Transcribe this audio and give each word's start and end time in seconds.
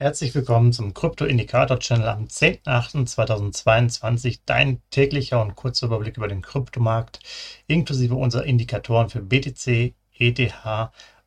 Herzlich 0.00 0.32
willkommen 0.36 0.72
zum 0.72 0.94
Krypto-Indikator-Channel 0.94 2.06
am 2.06 2.26
10.08.2022, 2.26 4.38
dein 4.46 4.80
täglicher 4.90 5.42
und 5.42 5.56
kurzer 5.56 5.86
Überblick 5.86 6.16
über 6.16 6.28
den 6.28 6.40
Kryptomarkt, 6.40 7.18
inklusive 7.66 8.14
unserer 8.14 8.44
Indikatoren 8.44 9.10
für 9.10 9.20
BTC, 9.20 9.94
ETH 10.16 10.52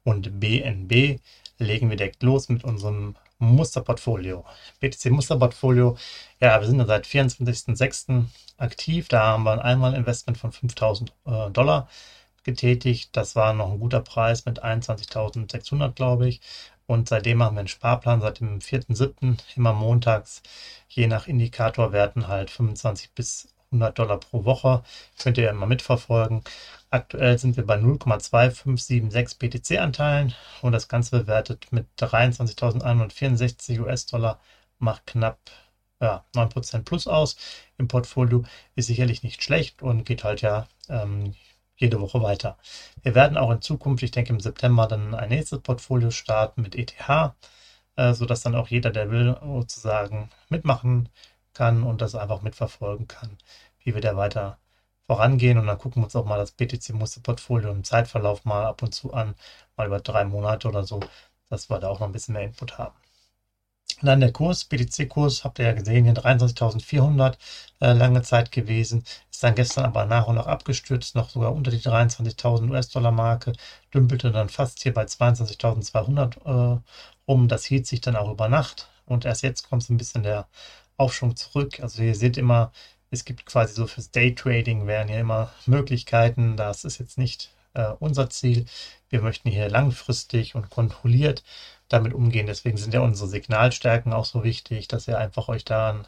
und 0.06 0.40
BNB. 0.40 1.20
Legen 1.58 1.90
wir 1.90 1.98
direkt 1.98 2.24
los 2.24 2.48
mit 2.48 2.64
unserem 2.64 3.18
Musterportfolio. 3.40 4.46
BTC 4.80 5.12
Musterportfolio, 5.12 5.98
ja, 6.40 6.58
wir 6.62 6.66
sind 6.66 6.80
ja 6.80 6.86
seit 6.86 7.06
24.06. 7.06 8.24
aktiv. 8.56 9.10
Da 9.10 9.34
haben 9.34 9.44
wir 9.44 9.66
einmal 9.66 9.96
Investment 9.96 10.38
von 10.38 10.54
5000 10.54 11.12
äh, 11.26 11.52
Dollar 11.52 11.90
getätigt. 12.44 13.10
Das 13.18 13.36
war 13.36 13.54
noch 13.54 13.74
ein 13.74 13.80
guter 13.80 14.00
Preis 14.00 14.46
mit 14.46 14.64
21.600, 14.64 15.92
glaube 15.92 16.30
ich. 16.30 16.40
Und 16.92 17.08
seitdem 17.08 17.38
machen 17.38 17.56
wir 17.56 17.62
einen 17.62 17.70
Sparplan 17.70 18.20
seit 18.20 18.42
dem 18.42 18.60
4.7. 18.60 19.38
immer 19.56 19.72
montags, 19.72 20.42
je 20.90 21.08
nach 21.08 21.26
Indikatorwerten 21.26 22.28
halt 22.28 22.50
25 22.50 23.12
bis 23.14 23.48
100 23.72 23.98
Dollar 23.98 24.20
pro 24.20 24.44
Woche. 24.44 24.84
Könnt 25.18 25.38
ihr 25.38 25.50
immer 25.50 25.68
mitverfolgen. 25.68 26.44
Aktuell 26.90 27.38
sind 27.38 27.56
wir 27.56 27.66
bei 27.66 27.78
0,2576 27.78 29.40
BTC-Anteilen 29.40 30.34
und 30.62 30.74
das 30.74 30.90
Ganze 30.90 31.18
bewertet 31.18 31.68
mit 31.72 31.88
23.164 31.98 33.80
US-Dollar 33.80 34.42
macht 34.78 35.08
knapp 35.08 35.40
ja, 36.02 36.26
9% 36.36 36.84
plus 36.84 37.08
aus 37.08 37.38
im 37.78 37.88
Portfolio. 37.88 38.44
Ist 38.76 38.88
sicherlich 38.88 39.24
nicht 39.24 39.42
schlecht 39.44 39.82
und 39.82 40.04
geht 40.04 40.26
halt 40.26 40.42
ja 40.42 40.68
ähm, 40.90 41.36
jede 41.82 42.00
Woche 42.02 42.22
weiter. 42.22 42.58
Wir 43.04 43.16
werden 43.16 43.38
auch 43.38 43.52
in 43.52 43.62
Zukunft, 43.62 44.04
ich 44.04 44.12
denke 44.12 44.34
im 44.34 44.40
September, 44.40 44.88
dann 44.88 45.16
ein 45.16 45.30
nächstes 45.30 45.62
Portfolio 45.62 46.12
starten 46.12 46.62
mit 46.62 46.76
ETH, 46.76 47.34
äh, 47.96 48.14
sodass 48.14 48.42
dann 48.42 48.56
auch 48.56 48.68
jeder, 48.70 48.92
der 48.92 49.12
will, 49.12 49.38
sozusagen 49.42 50.30
mitmachen 50.50 51.10
kann 51.54 51.84
und 51.84 52.02
das 52.02 52.16
einfach 52.16 52.42
mitverfolgen 52.42 53.08
kann, 53.08 53.38
wie 53.80 53.94
wir 53.94 54.02
da 54.02 54.16
weiter 54.18 54.60
vorangehen. 55.08 55.58
Und 55.58 55.68
dann 55.68 55.78
gucken 55.78 56.02
wir 56.02 56.06
uns 56.06 56.16
auch 56.16 56.26
mal 56.26 56.38
das 56.38 56.52
BTC-Musterportfolio 56.54 57.72
im 57.72 57.84
Zeitverlauf 57.84 58.46
mal 58.46 58.66
ab 58.66 58.82
und 58.84 58.94
zu 58.96 59.14
an, 59.14 59.36
mal 59.76 59.88
über 59.88 60.00
drei 60.00 60.24
Monate 60.26 60.68
oder 60.70 60.84
so, 60.86 61.00
dass 61.50 61.70
wir 61.70 61.80
da 61.80 61.90
auch 61.90 62.00
noch 62.00 62.08
ein 62.08 62.14
bisschen 62.14 62.34
mehr 62.34 62.44
Input 62.44 62.78
haben. 62.78 62.96
Und 64.02 64.08
dann 64.08 64.20
der 64.20 64.32
Kurs, 64.32 64.66
BTC-Kurs, 64.66 65.44
habt 65.44 65.60
ihr 65.60 65.66
ja 65.66 65.74
gesehen, 65.74 66.06
hier 66.06 66.16
23.400 66.16 67.36
äh, 67.82 67.94
lange 67.94 68.24
Zeit 68.24 68.52
gewesen, 68.52 69.04
ist 69.30 69.44
dann 69.44 69.56
gestern 69.56 69.86
aber 69.86 70.06
nach 70.06 70.28
und 70.28 70.36
nach 70.36 70.48
abgestürzt, 70.48 71.16
noch 71.16 71.30
sogar 71.30 71.54
unter 71.54 71.70
die 71.70 71.80
23.000 71.80 72.70
US-Dollar-Marke, 72.72 73.54
dümpelte 73.94 74.32
dann 74.32 74.50
fast 74.50 74.82
hier 74.82 74.94
bei 74.94 75.04
22.200 75.04 76.78
äh, 76.78 76.80
rum. 77.28 77.48
Das 77.48 77.66
hielt 77.66 77.86
sich 77.86 78.02
dann 78.02 78.16
auch 78.16 78.32
über 78.32 78.50
Nacht 78.50 78.88
und 79.06 79.26
erst 79.26 79.44
jetzt 79.44 79.70
kommt 79.70 79.84
so 79.84 79.94
ein 79.94 79.98
bisschen 79.98 80.24
der 80.24 80.48
Aufschwung 80.98 81.36
zurück. 81.36 81.80
Also 81.82 82.02
ihr 82.02 82.16
seht 82.16 82.38
immer, 82.38 82.72
es 83.12 83.26
gibt 83.26 83.46
quasi 83.46 83.76
so 83.76 83.86
fürs 83.88 84.12
Daytrading 84.12 84.88
werden 84.88 85.10
ja 85.10 85.20
immer 85.20 85.52
Möglichkeiten. 85.66 86.58
Das 86.58 86.86
ist 86.86 86.98
jetzt 87.00 87.18
nicht 87.18 87.52
äh, 87.74 87.94
unser 88.00 88.30
Ziel. 88.30 88.66
Wir 89.10 89.22
möchten 89.22 89.50
hier 89.50 89.70
langfristig 89.70 90.56
und 90.56 90.70
kontrolliert 90.70 91.44
damit 91.90 92.14
umgehen. 92.14 92.48
Deswegen 92.48 92.78
sind 92.78 92.94
ja 92.94 93.02
unsere 93.02 93.30
Signalstärken 93.30 94.14
auch 94.14 94.26
so 94.26 94.44
wichtig, 94.44 94.88
dass 94.88 95.08
ihr 95.08 95.18
einfach 95.18 95.48
euch 95.50 95.66
daran 95.66 96.08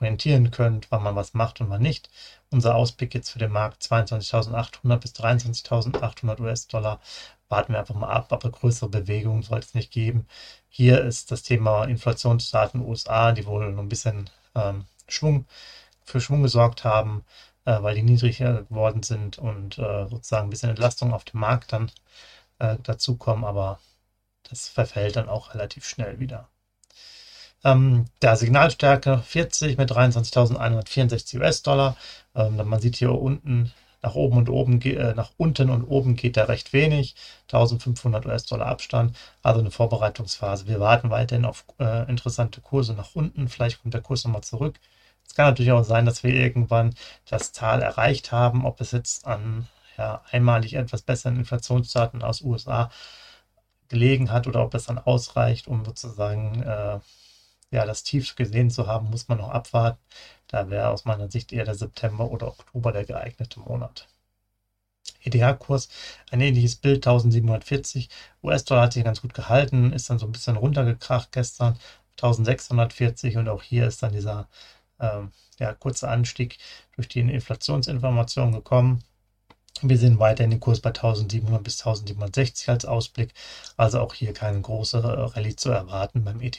orientieren 0.00 0.50
könnt, 0.50 0.90
wann 0.90 1.02
man 1.02 1.16
was 1.16 1.34
macht 1.34 1.60
und 1.60 1.70
wann 1.70 1.82
nicht. 1.82 2.08
Unser 2.50 2.74
Ausblick 2.76 3.14
jetzt 3.14 3.30
für 3.30 3.38
den 3.38 3.52
Markt 3.52 3.82
22.800 3.82 4.96
bis 4.96 5.12
23.800 5.14 6.40
US-Dollar. 6.40 7.00
Warten 7.48 7.72
wir 7.72 7.80
einfach 7.80 7.94
mal 7.94 8.10
ab, 8.10 8.32
aber 8.32 8.50
größere 8.50 8.88
Bewegungen 8.88 9.42
soll 9.42 9.58
es 9.58 9.74
nicht 9.74 9.90
geben. 9.90 10.26
Hier 10.68 11.02
ist 11.04 11.30
das 11.30 11.42
Thema 11.42 11.84
Inflationsdaten 11.84 12.80
USA, 12.80 13.32
die 13.32 13.46
wohl 13.46 13.72
noch 13.72 13.82
ein 13.82 13.88
bisschen 13.88 14.30
ähm, 14.54 14.84
Schwung, 15.08 15.46
für 16.04 16.20
Schwung 16.20 16.42
gesorgt 16.42 16.84
haben, 16.84 17.24
äh, 17.68 17.82
weil 17.82 17.94
die 17.94 18.02
niedriger 18.02 18.62
geworden 18.62 19.02
sind 19.02 19.38
und 19.38 19.78
äh, 19.78 20.08
sozusagen 20.08 20.46
ein 20.48 20.50
bisschen 20.50 20.70
Entlastung 20.70 21.12
auf 21.12 21.24
dem 21.24 21.40
Markt 21.40 21.72
dann 21.72 21.90
äh, 22.58 22.76
dazukommen. 22.82 23.44
Aber 23.44 23.78
das 24.48 24.68
verfällt 24.68 25.16
dann 25.16 25.28
auch 25.28 25.54
relativ 25.54 25.86
schnell 25.86 26.18
wieder. 26.18 26.48
Ähm, 27.64 28.06
der 28.22 28.36
Signalstärke 28.36 29.18
40 29.18 29.76
mit 29.76 29.92
23.164 29.92 31.38
US-Dollar. 31.38 31.96
Ähm, 32.34 32.56
man 32.56 32.80
sieht 32.80 32.96
hier 32.96 33.12
unten 33.12 33.72
nach 34.00 34.14
oben 34.14 34.38
und 34.38 34.48
oben, 34.48 34.80
äh, 34.82 35.12
nach 35.14 35.32
unten 35.36 35.68
und 35.70 35.84
oben 35.84 36.16
geht 36.16 36.36
da 36.38 36.44
recht 36.44 36.72
wenig. 36.72 37.16
1500 37.52 38.24
US-Dollar 38.26 38.66
Abstand, 38.66 39.14
also 39.42 39.60
eine 39.60 39.70
Vorbereitungsphase. 39.70 40.68
Wir 40.68 40.80
warten 40.80 41.10
weiterhin 41.10 41.44
auf 41.44 41.64
äh, 41.80 42.08
interessante 42.08 42.60
Kurse 42.62 42.94
nach 42.94 43.14
unten. 43.14 43.48
Vielleicht 43.48 43.82
kommt 43.82 43.92
der 43.92 44.02
Kurs 44.02 44.24
nochmal 44.24 44.42
zurück. 44.42 44.76
Es 45.28 45.34
kann 45.34 45.46
natürlich 45.46 45.72
auch 45.72 45.84
sein, 45.84 46.06
dass 46.06 46.22
wir 46.22 46.34
irgendwann 46.34 46.94
das 47.28 47.52
Tal 47.52 47.82
erreicht 47.82 48.32
haben, 48.32 48.64
ob 48.64 48.80
es 48.80 48.92
jetzt 48.92 49.26
an 49.26 49.68
ja, 49.96 50.22
einmalig 50.30 50.74
etwas 50.74 51.02
besseren 51.02 51.36
Inflationsdaten 51.36 52.22
aus 52.22 52.40
USA 52.40 52.90
gelegen 53.88 54.30
hat 54.30 54.46
oder 54.46 54.62
ob 54.62 54.70
das 54.70 54.84
dann 54.86 54.98
ausreicht, 54.98 55.66
um 55.68 55.84
sozusagen 55.84 56.62
äh, 56.62 57.00
ja, 57.70 57.84
das 57.86 58.02
Tief 58.02 58.36
gesehen 58.36 58.70
zu 58.70 58.86
haben, 58.86 59.10
muss 59.10 59.28
man 59.28 59.38
noch 59.38 59.50
abwarten. 59.50 60.00
Da 60.48 60.70
wäre 60.70 60.88
aus 60.90 61.04
meiner 61.04 61.30
Sicht 61.30 61.52
eher 61.52 61.64
der 61.64 61.74
September 61.74 62.30
oder 62.30 62.48
Oktober 62.48 62.92
der 62.92 63.04
geeignete 63.04 63.60
Monat. 63.60 64.08
ETH-Kurs, 65.22 65.88
ein 66.30 66.40
ähnliches 66.40 66.76
Bild, 66.76 67.06
1740. 67.06 68.08
US-Dollar 68.42 68.84
hat 68.84 68.92
sich 68.92 69.04
ganz 69.04 69.20
gut 69.20 69.34
gehalten, 69.34 69.92
ist 69.92 70.08
dann 70.10 70.18
so 70.18 70.26
ein 70.26 70.32
bisschen 70.32 70.56
runtergekracht 70.56 71.32
gestern, 71.32 71.78
1640 72.12 73.36
und 73.36 73.48
auch 73.48 73.62
hier 73.62 73.86
ist 73.86 74.02
dann 74.02 74.12
dieser 74.12 74.48
ähm, 75.00 75.32
ja, 75.58 75.74
kurze 75.74 76.08
Anstieg 76.08 76.58
durch 76.96 77.08
die 77.08 77.20
Inflationsinformation 77.20 78.52
gekommen. 78.52 79.02
Wir 79.82 79.96
sehen 79.96 80.18
weiterhin 80.18 80.50
den 80.50 80.60
Kurs 80.60 80.80
bei 80.80 80.90
1700 80.90 81.62
bis 81.62 81.78
1760 81.80 82.68
als 82.68 82.84
Ausblick. 82.84 83.32
Also 83.76 84.00
auch 84.00 84.14
hier 84.14 84.32
keine 84.32 84.60
große 84.60 85.02
Rallye 85.36 85.54
zu 85.54 85.70
erwarten 85.70 86.24
beim 86.24 86.40
ETH 86.40 86.58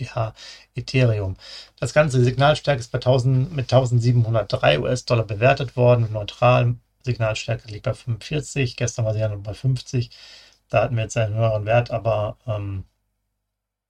Ethereum. 0.75 1.35
Das 1.79 1.93
ganze 1.93 2.23
Signalstärke 2.23 2.79
ist 2.79 2.91
bei 2.91 2.99
1000, 2.99 3.51
mit 3.53 3.71
1703 3.73 4.79
US-Dollar 4.79 5.25
bewertet 5.25 5.75
worden. 5.75 6.09
Neutral 6.13 6.75
Signalstärke 7.03 7.67
liegt 7.69 7.83
bei 7.85 7.93
45. 7.93 8.77
Gestern 8.77 9.05
war 9.05 9.13
sie 9.13 9.19
ja 9.19 9.27
noch 9.29 9.43
bei 9.43 9.53
50. 9.53 10.11
Da 10.69 10.83
hatten 10.83 10.95
wir 10.95 11.03
jetzt 11.03 11.17
einen 11.17 11.35
höheren 11.35 11.65
Wert, 11.65 11.91
aber 11.91 12.37
ähm, 12.47 12.85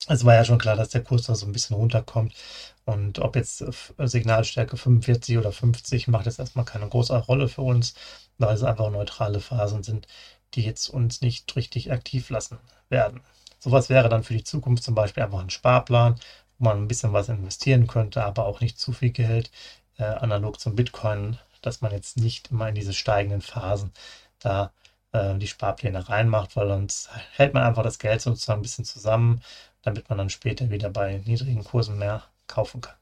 es 0.08 0.26
war 0.26 0.34
ja 0.34 0.46
schon 0.46 0.58
klar, 0.60 0.76
dass 0.76 0.90
der 0.90 1.04
Kurs 1.04 1.24
da 1.24 1.36
so 1.36 1.46
ein 1.46 1.52
bisschen 1.52 1.76
runterkommt. 1.76 2.34
Und 2.90 3.20
ob 3.20 3.36
jetzt 3.36 3.64
Signalstärke 3.98 4.78
45 4.78 5.38
oder 5.38 5.52
50 5.52 6.08
macht 6.08 6.26
jetzt 6.26 6.40
erstmal 6.40 6.66
keine 6.66 6.88
große 6.88 7.16
Rolle 7.18 7.48
für 7.48 7.62
uns 7.62 7.94
weil 8.40 8.56
es 8.56 8.64
einfach 8.64 8.90
neutrale 8.90 9.40
Phasen 9.42 9.84
sind, 9.84 10.08
die 10.56 10.64
jetzt 10.64 10.90
uns 10.90 11.22
nicht 11.22 11.56
richtig 11.56 11.92
aktiv 11.92 12.30
lassen 12.30 12.58
werden. 12.90 13.22
Sowas 13.60 13.90
wäre 13.90 14.10
dann 14.10 14.24
für 14.24 14.34
die 14.34 14.44
Zukunft 14.44 14.84
zum 14.84 14.96
Beispiel 14.96 15.24
einfach 15.24 15.42
ein 15.42 15.50
Sparplan, 15.52 16.16
wo 16.58 16.66
man 16.66 16.78
ein 16.78 16.88
bisschen 16.88 17.14
was 17.14 17.30
investieren 17.30 17.88
könnte, 17.88 18.24
aber 18.24 18.46
auch 18.46 18.62
nicht 18.62 18.80
zu 18.80 18.94
viel 18.94 19.12
Geld, 19.12 19.52
äh, 19.98 20.04
analog 20.04 20.60
zum 20.60 20.76
Bitcoin, 20.76 21.38
dass 21.62 21.82
man 21.82 21.92
jetzt 21.92 22.18
nicht 22.18 22.52
immer 22.52 22.70
in 22.70 22.76
diese 22.76 22.94
steigenden 22.94 23.42
Phasen 23.42 23.92
da 24.40 24.72
äh, 25.12 25.38
die 25.38 25.48
Sparpläne 25.48 26.08
reinmacht, 26.10 26.56
weil 26.56 26.70
sonst 26.70 27.10
hält 27.36 27.54
man 27.54 27.64
einfach 27.64 27.84
das 27.84 28.00
Geld 28.00 28.22
sozusagen 28.22 28.60
ein 28.60 28.64
bisschen 28.64 28.86
zusammen, 28.86 29.42
damit 29.82 30.10
man 30.10 30.18
dann 30.18 30.30
später 30.30 30.70
wieder 30.70 30.90
bei 30.90 31.22
niedrigen 31.26 31.64
Kursen 31.64 31.98
mehr 31.98 32.24
kaufen 32.50 32.82
kann. 32.82 32.96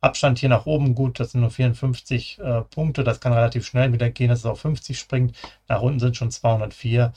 Abstand 0.00 0.38
hier 0.38 0.48
nach 0.48 0.66
oben 0.66 0.94
gut, 0.94 1.20
das 1.20 1.32
sind 1.32 1.42
nur 1.42 1.50
54 1.50 2.38
äh, 2.38 2.62
Punkte, 2.62 3.04
das 3.04 3.20
kann 3.20 3.34
relativ 3.34 3.66
schnell 3.66 3.92
wieder 3.92 4.10
gehen, 4.10 4.30
dass 4.30 4.40
es 4.40 4.46
auf 4.46 4.60
50 4.60 4.98
springt. 4.98 5.36
Nach 5.68 5.82
unten 5.82 6.00
sind 6.00 6.16
schon 6.16 6.30
204. 6.30 7.12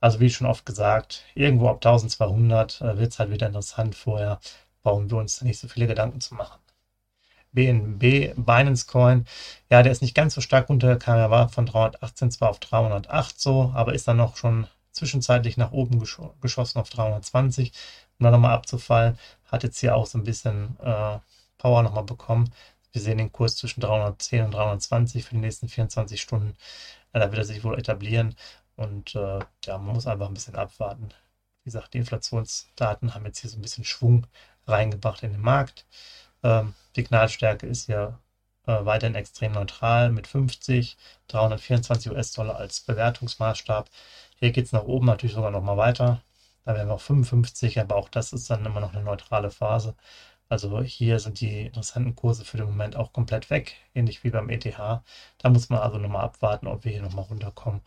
Also 0.00 0.20
wie 0.20 0.30
schon 0.30 0.46
oft 0.46 0.66
gesagt, 0.66 1.24
irgendwo 1.34 1.68
ab 1.68 1.76
1200 1.76 2.80
äh, 2.80 2.98
wird 2.98 3.12
es 3.12 3.18
halt 3.18 3.30
wieder 3.30 3.46
interessant. 3.46 3.94
Vorher 3.94 4.40
brauchen 4.82 5.10
wir 5.10 5.18
uns 5.18 5.42
nicht 5.42 5.58
so 5.58 5.68
viele 5.68 5.86
Gedanken 5.86 6.20
zu 6.20 6.34
machen. 6.34 6.60
BNB, 7.52 8.34
Binance 8.36 8.86
Coin, 8.86 9.26
ja, 9.70 9.82
der 9.82 9.92
ist 9.92 10.02
nicht 10.02 10.14
ganz 10.14 10.34
so 10.34 10.40
stark 10.40 10.68
runtergekommen. 10.68 11.20
Er 11.20 11.30
war 11.30 11.48
von 11.48 11.66
318 11.66 12.32
zwar 12.32 12.50
auf 12.50 12.58
308 12.60 13.40
so, 13.40 13.72
aber 13.74 13.94
ist 13.94 14.08
dann 14.08 14.16
noch 14.18 14.36
schon 14.36 14.66
zwischenzeitlich 14.94 15.56
nach 15.56 15.72
oben 15.72 15.98
gesch 16.00 16.20
geschossen 16.40 16.78
auf 16.80 16.90
320, 16.90 17.72
um 18.18 18.24
dann 18.24 18.32
nochmal 18.32 18.54
abzufallen. 18.54 19.18
Hat 19.50 19.62
jetzt 19.64 19.78
hier 19.78 19.96
auch 19.96 20.06
so 20.06 20.18
ein 20.18 20.24
bisschen 20.24 20.78
äh, 20.80 21.18
Power 21.58 21.82
nochmal 21.82 22.04
bekommen. 22.04 22.52
Wir 22.92 23.02
sehen 23.02 23.18
den 23.18 23.32
Kurs 23.32 23.56
zwischen 23.56 23.80
310 23.80 24.44
und 24.46 24.54
320 24.54 25.24
für 25.24 25.34
die 25.34 25.40
nächsten 25.40 25.68
24 25.68 26.20
Stunden. 26.20 26.56
Ja, 27.12 27.20
da 27.20 27.26
wird 27.30 27.38
er 27.38 27.44
sich 27.44 27.64
wohl 27.64 27.78
etablieren 27.78 28.36
und 28.76 29.14
äh, 29.14 29.40
ja, 29.64 29.78
man 29.78 29.94
muss 29.94 30.06
einfach 30.06 30.28
ein 30.28 30.34
bisschen 30.34 30.56
abwarten. 30.56 31.08
Wie 31.64 31.70
gesagt, 31.70 31.94
die 31.94 31.98
Inflationsdaten 31.98 33.14
haben 33.14 33.24
jetzt 33.26 33.40
hier 33.40 33.50
so 33.50 33.58
ein 33.58 33.62
bisschen 33.62 33.84
Schwung 33.84 34.26
reingebracht 34.66 35.22
in 35.22 35.32
den 35.32 35.40
Markt. 35.40 35.86
Ähm, 36.42 36.74
Signalstärke 36.94 37.66
ist 37.66 37.88
ja 37.88 38.18
äh, 38.66 38.84
weiterhin 38.84 39.14
extrem 39.14 39.52
neutral 39.52 40.10
mit 40.10 40.26
50, 40.26 40.96
324 41.28 42.12
US-Dollar 42.12 42.56
als 42.56 42.80
Bewertungsmaßstab. 42.80 43.88
Hier 44.34 44.52
geht 44.52 44.66
es 44.66 44.72
nach 44.72 44.84
oben 44.84 45.06
natürlich 45.06 45.34
sogar 45.34 45.50
noch 45.50 45.62
mal 45.62 45.76
weiter. 45.76 46.22
Da 46.64 46.74
wären 46.74 46.88
wir 46.88 46.94
auf 46.94 47.02
55, 47.02 47.80
aber 47.80 47.96
auch 47.96 48.08
das 48.08 48.32
ist 48.32 48.50
dann 48.50 48.64
immer 48.64 48.80
noch 48.80 48.94
eine 48.94 49.04
neutrale 49.04 49.50
Phase. 49.50 49.96
Also 50.48 50.82
hier 50.82 51.18
sind 51.18 51.40
die 51.40 51.66
interessanten 51.66 52.14
Kurse 52.14 52.44
für 52.44 52.56
den 52.58 52.66
Moment 52.66 52.96
auch 52.96 53.12
komplett 53.12 53.50
weg, 53.50 53.76
ähnlich 53.94 54.24
wie 54.24 54.30
beim 54.30 54.50
ETH. 54.50 54.76
Da 55.38 55.50
muss 55.50 55.68
man 55.68 55.80
also 55.80 55.98
nochmal 55.98 56.24
abwarten, 56.24 56.66
ob 56.66 56.84
wir 56.84 56.92
hier 56.92 57.02
nochmal 57.02 57.24
runterkommen 57.24 57.80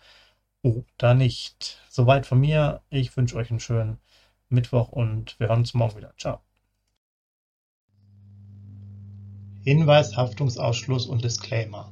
oder 0.63 1.13
nicht. 1.13 1.79
Soweit 1.89 2.25
von 2.25 2.39
mir. 2.39 2.81
Ich 2.89 3.15
wünsche 3.15 3.35
euch 3.37 3.51
einen 3.51 3.59
schönen 3.59 3.99
Mittwoch 4.49 4.89
und 4.89 5.39
wir 5.39 5.49
hören 5.49 5.59
uns 5.59 5.73
morgen 5.73 5.97
wieder. 5.97 6.13
Ciao. 6.17 6.41
Hinweis, 9.63 10.15
Haftungsausschluss 10.15 11.07
und 11.07 11.23
Disclaimer. 11.23 11.91